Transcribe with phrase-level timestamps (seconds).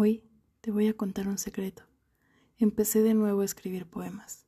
[0.00, 0.22] Hoy
[0.60, 1.82] te voy a contar un secreto.
[2.56, 4.46] Empecé de nuevo a escribir poemas.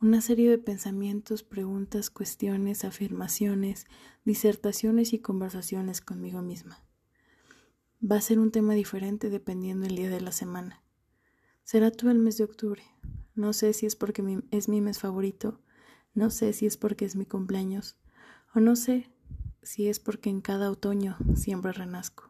[0.00, 3.86] Una serie de pensamientos, preguntas, cuestiones, afirmaciones,
[4.24, 6.80] disertaciones y conversaciones conmigo misma.
[8.00, 10.84] Va a ser un tema diferente dependiendo el día de la semana.
[11.64, 12.84] Será todo el mes de octubre.
[13.34, 14.22] No sé si es porque
[14.52, 15.60] es mi mes favorito,
[16.14, 17.96] no sé si es porque es mi cumpleaños,
[18.54, 19.10] o no sé
[19.60, 22.27] si es porque en cada otoño siempre renazco.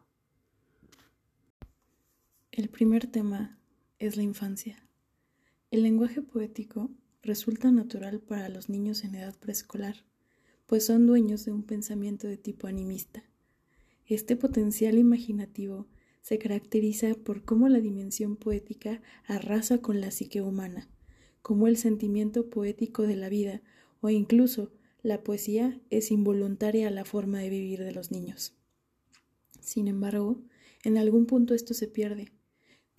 [2.51, 3.59] El primer tema
[3.99, 4.83] es la infancia.
[5.69, 6.89] El lenguaje poético
[7.21, 10.03] resulta natural para los niños en edad preescolar,
[10.65, 13.23] pues son dueños de un pensamiento de tipo animista.
[14.07, 15.85] Este potencial imaginativo
[16.21, 20.89] se caracteriza por cómo la dimensión poética arrasa con la psique humana,
[21.43, 23.61] como el sentimiento poético de la vida
[24.01, 24.71] o incluso
[25.03, 28.55] la poesía es involuntaria a la forma de vivir de los niños.
[29.61, 30.41] Sin embargo,
[30.83, 32.31] en algún punto esto se pierde,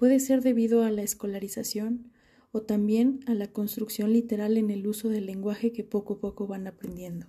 [0.00, 2.10] Puede ser debido a la escolarización
[2.52, 6.46] o también a la construcción literal en el uso del lenguaje que poco a poco
[6.46, 7.26] van aprendiendo.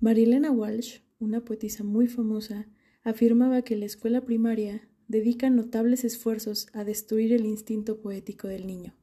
[0.00, 2.66] Marilena Walsh, una poetisa muy famosa,
[3.04, 8.96] afirmaba que la escuela primaria dedica notables esfuerzos a destruir el instinto poético del niño.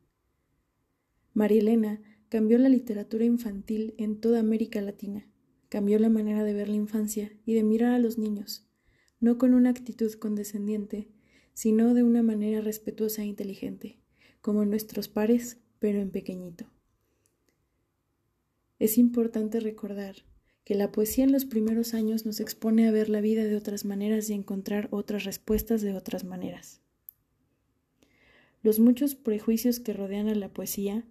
[1.34, 5.26] Marilena cambió la literatura infantil en toda América Latina,
[5.70, 8.68] cambió la manera de ver la infancia y de mirar a los niños,
[9.22, 11.15] no con una actitud condescendiente,
[11.56, 13.98] sino de una manera respetuosa e inteligente,
[14.42, 16.66] como nuestros pares, pero en pequeñito.
[18.78, 20.18] Es importante recordar
[20.66, 23.86] que la poesía en los primeros años nos expone a ver la vida de otras
[23.86, 26.82] maneras y encontrar otras respuestas de otras maneras.
[28.62, 31.06] Los muchos prejuicios que rodean a la poesía,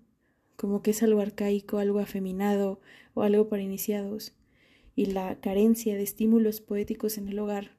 [0.56, 2.80] como que es algo arcaico, algo afeminado
[3.14, 4.34] o algo para iniciados,
[4.94, 7.70] y la carencia de estímulos poéticos en el hogar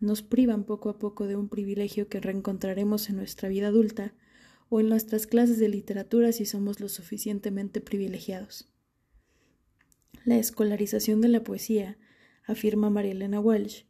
[0.00, 4.14] nos privan poco a poco de un privilegio que reencontraremos en nuestra vida adulta
[4.68, 8.68] o en nuestras clases de literatura si somos lo suficientemente privilegiados.
[10.24, 11.98] La escolarización de la poesía,
[12.44, 13.84] afirma María Elena Walsh,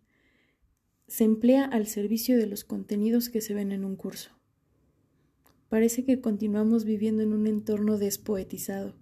[1.09, 4.31] se emplea al servicio de los contenidos que se ven en un curso.
[5.69, 8.95] Parece que continuamos viviendo en un entorno despoetizado.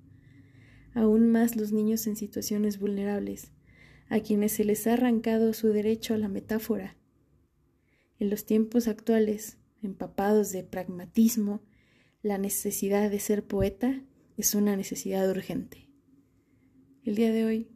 [0.95, 3.53] Aún más los niños en situaciones vulnerables,
[4.09, 6.97] a quienes se les ha arrancado su derecho a la metáfora.
[8.19, 11.63] En los tiempos actuales, empapados de pragmatismo,
[12.23, 14.03] la necesidad de ser poeta
[14.37, 15.89] es una necesidad urgente.
[17.05, 17.69] El día de hoy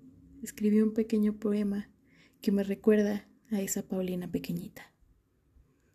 [0.43, 1.91] escribí un pequeño poema
[2.41, 4.93] que me recuerda a esa Paulina pequeñita.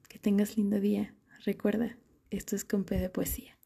[0.08, 1.16] Que tengas lindo día.
[1.44, 1.98] Recuerda,
[2.30, 3.58] esto es con de poesía.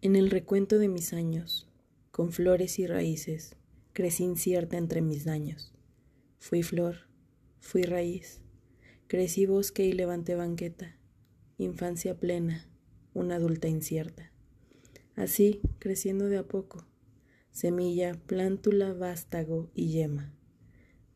[0.00, 1.68] En el recuento de mis años,
[2.14, 3.56] con flores y raíces,
[3.92, 5.74] crecí incierta entre mis daños.
[6.38, 7.08] Fui flor,
[7.58, 8.40] fui raíz,
[9.08, 10.96] crecí bosque y levanté banqueta,
[11.58, 12.68] infancia plena,
[13.14, 14.30] una adulta incierta.
[15.16, 16.86] Así, creciendo de a poco,
[17.50, 20.32] semilla, plántula, vástago y yema,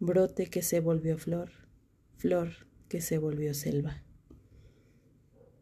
[0.01, 1.53] brote que se volvió flor,
[2.17, 4.03] flor que se volvió selva.